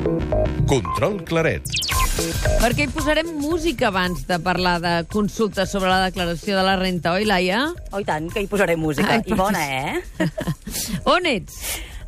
[0.00, 1.66] Control Claret.
[2.60, 7.12] Perquè hi posarem música abans de parlar de consultes sobre la declaració de la renta,
[7.16, 7.66] oi, Laia?
[7.92, 9.18] Oh, i tant, que hi posaré música.
[9.18, 10.28] Ai, I bona, eh?
[11.14, 11.60] On ets?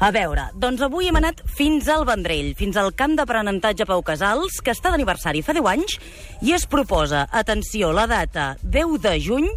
[0.03, 4.57] A veure, doncs avui hem anat fins al Vendrell, fins al camp d'aprenentatge Pau Casals,
[4.65, 5.99] que està d'aniversari fa 10 anys,
[6.43, 9.53] i es proposa, atenció, la data 10 de juny,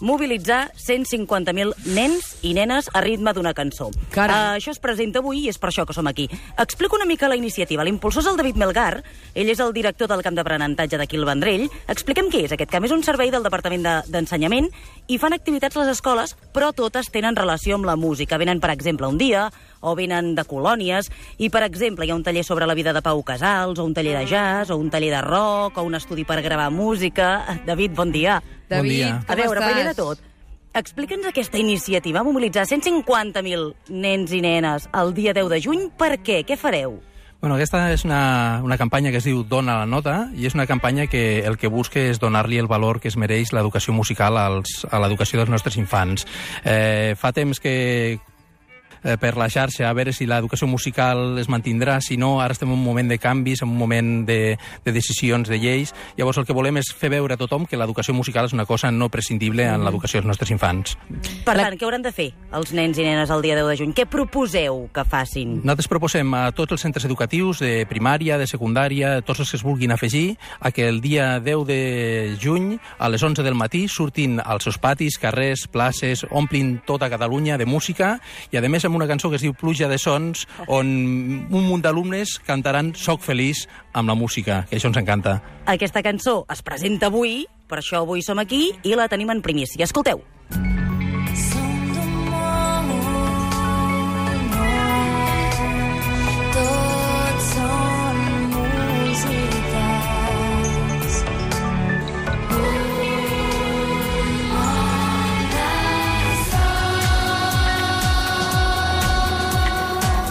[0.00, 3.90] mobilitzar 150.000 nens i nenes a ritme d'una cançó.
[4.14, 4.36] Caram.
[4.54, 6.28] Uh, això es presenta avui i és per això que som aquí.
[6.58, 7.84] Explico una mica la iniciativa.
[7.84, 9.02] L'impulsor és el David Melgar,
[9.34, 11.68] ell és el director del camp d'aprenentatge d'aquí al Vendrell.
[11.88, 12.84] Expliquem què és aquest camp.
[12.84, 14.68] És un servei del Departament de- d'Ensenyament
[15.08, 18.38] i fan activitats a les escoles, però totes tenen relació amb la música.
[18.38, 22.24] Venen, per exemple, un dia, o venen de colònies, i, per exemple, hi ha un
[22.26, 25.12] taller sobre la vida de Pau Casals, o un taller de jazz, o un taller
[25.14, 27.44] de rock, o un estudi per gravar música.
[27.66, 28.40] David, bon dia.
[28.68, 29.12] David, dia.
[29.26, 29.72] com A veure, estàs?
[29.72, 30.24] primer de tot,
[30.76, 35.86] explica'ns aquesta iniciativa, mobilitzar 150.000 nens i nenes el dia 10 de juny.
[35.96, 36.42] Per què?
[36.46, 36.98] Què fareu?
[37.40, 40.64] Bueno, aquesta és una, una campanya que es diu Dona la nota i és una
[40.66, 44.86] campanya que el que busca és donar-li el valor que es mereix l'educació musical als,
[44.88, 46.24] a l'educació dels nostres infants.
[46.64, 48.18] Eh, fa temps que
[49.06, 52.68] eh, per la xarxa, a veure si l'educació musical es mantindrà, si no, ara estem
[52.72, 56.46] en un moment de canvis, en un moment de, de decisions, de lleis, llavors el
[56.48, 59.66] que volem és fer veure a tothom que l'educació musical és una cosa no prescindible
[59.70, 60.96] en l'educació dels nostres infants.
[61.46, 63.94] Per tant, què hauran de fer els nens i nenes el dia 10 de juny?
[63.96, 65.60] Què proposeu que facin?
[65.62, 69.66] Nosaltres proposem a tots els centres educatius de primària, de secundària, tots els que es
[69.66, 71.80] vulguin afegir, a que el dia 10 de
[72.42, 77.58] juny, a les 11 del matí, surtin als seus patis, carrers, places, omplin tota Catalunya
[77.58, 78.16] de música
[78.50, 80.86] i, a més, amb una cançó que es diu Pluja de Sons, on
[81.46, 85.40] un munt d'alumnes cantaran Soc feliç amb la música, que això ens encanta.
[85.66, 89.84] Aquesta cançó es presenta avui, per això avui som aquí, i la tenim en primícia.
[89.84, 90.24] Escolteu.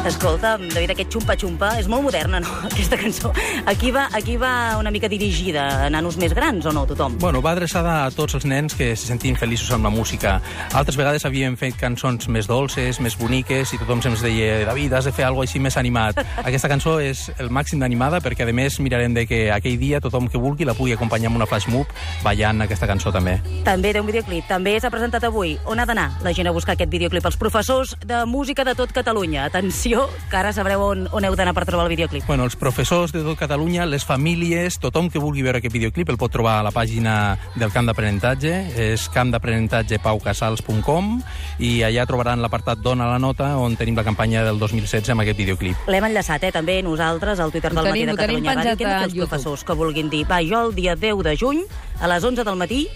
[0.06, 3.32] Escolta, David, aquest xumpa-xumpa és molt moderna, no?, aquesta cançó.
[3.66, 7.16] Aquí va, aquí va una mica dirigida a nanos més grans, o no, tothom?
[7.24, 10.36] Bueno, va adreçada a tots els nens que se sentin feliços amb la música.
[10.78, 15.10] Altres vegades havíem fet cançons més dolces, més boniques, i tothom se'ns deia David, has
[15.10, 16.22] de fer alguna així més animat.
[16.46, 20.30] Aquesta cançó és el màxim d'animada perquè, a més, mirarem de que aquell dia tothom
[20.30, 21.90] que vulgui la pugui acompanyar amb una flash mob
[22.22, 23.40] ballant aquesta cançó també.
[23.66, 24.46] També té un videoclip.
[24.54, 25.58] També s'ha presentat avui.
[25.66, 27.26] On ha d'anar la gent a buscar aquest videoclip?
[27.26, 29.50] Els professors de música de tot Catalunya.
[29.50, 29.95] Atenció,
[30.30, 32.24] que ara sabreu on, on heu d'anar per trobar el videoclip.
[32.28, 36.20] Bueno, els professors de tot Catalunya, les famílies, tothom que vulgui veure aquest videoclip el
[36.22, 37.14] pot trobar a la pàgina
[37.56, 38.54] del camp d'aprenentatge,
[38.92, 41.06] és campdaprenentatgepaucasals.com
[41.64, 45.40] i allà trobaran l'apartat Dona la nota on tenim la campanya del 2016 amb aquest
[45.40, 45.76] videoclip.
[45.88, 48.56] L'hem enllaçat, eh, també, nosaltres, al Twitter Ho del tenim, Matí de Catalunya Ràdio.
[48.56, 49.30] Què han de a fer els YouTube.
[49.30, 51.64] professors que vulguin dir, va, jo el dia 10 de juny,
[52.00, 52.88] a les 11 del matí,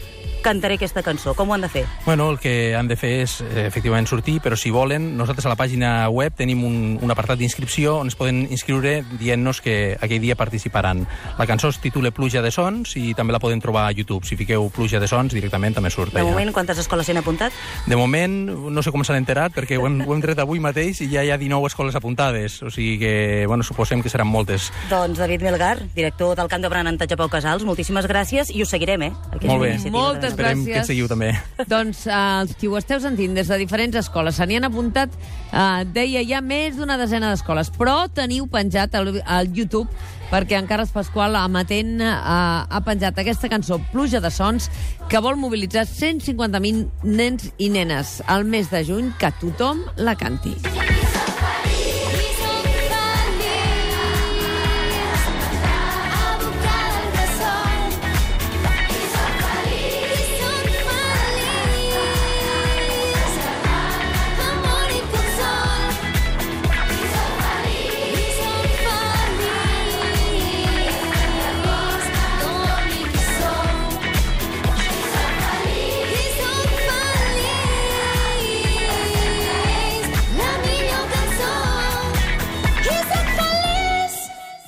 [0.41, 1.33] cantaré aquesta cançó.
[1.35, 1.85] Com ho han de fer?
[2.05, 5.49] Bueno, el que han de fer és eh, efectivament sortir, però si volen, nosaltres a
[5.53, 10.21] la pàgina web tenim un, un apartat d'inscripció on es poden inscriure dient-nos que aquell
[10.21, 11.05] dia participaran.
[11.37, 14.25] La cançó es titula Pluja de Sons i també la poden trobar a YouTube.
[14.25, 16.29] Si fiqueu Pluja de Sons, directament també surt De allà.
[16.31, 17.53] moment, quantes escoles s'hi han apuntat?
[17.87, 18.37] De moment,
[18.71, 21.23] no sé com s'han enterat, perquè ho hem, ho hem tret avui mateix i ja
[21.23, 22.61] hi ha 19 escoles apuntades.
[22.63, 24.71] O sigui que, bueno, suposem que seran moltes.
[24.89, 29.11] Doncs David Melgar, director del camp d'aprenentatge Pau Casals, moltíssimes gràcies i us seguirem, eh?
[29.31, 29.69] Aquesta Molt bé.
[29.75, 30.83] iniciativa Moltes Esperem que gràcies.
[30.83, 31.31] ens seguiu també.
[31.73, 35.13] Doncs eh, els qui ho esteu sentint des de diferents escoles se n'hi han apuntat,
[35.51, 39.89] eh, deia ja més d'una desena d'escoles, però teniu penjat al, al YouTube
[40.29, 44.69] perquè en Carles Pasqual, amatent, eh, ha penjat aquesta cançó, Pluja de Sons,
[45.09, 50.55] que vol mobilitzar 150.000 nens i nenes al mes de juny, que tothom la canti.